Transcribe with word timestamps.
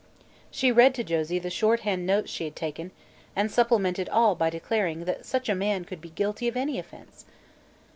She 0.49 0.71
read 0.71 0.95
to 0.95 1.03
Josie 1.03 1.37
the 1.37 1.51
shorthand 1.51 2.07
notes 2.07 2.31
she 2.31 2.45
had 2.45 2.55
taken 2.55 2.89
and 3.35 3.51
supplemented 3.51 4.09
all 4.09 4.33
by 4.33 4.49
declaring 4.49 5.05
that 5.05 5.27
such 5.27 5.47
a 5.47 5.53
man 5.53 5.85
could 5.85 6.01
be 6.01 6.09
guilty 6.09 6.47
of 6.47 6.57
any 6.57 6.79
offense. 6.79 7.23